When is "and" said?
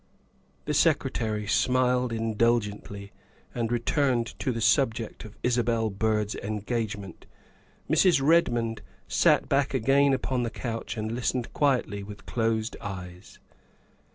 3.53-3.71, 10.97-11.11